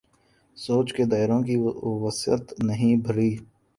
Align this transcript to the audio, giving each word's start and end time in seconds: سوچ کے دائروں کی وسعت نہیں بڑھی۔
سوچ 0.57 0.93
کے 0.93 1.03
دائروں 1.05 1.41
کی 1.43 1.55
وسعت 2.03 2.53
نہیں 2.63 2.95
بڑھی۔ 3.05 3.31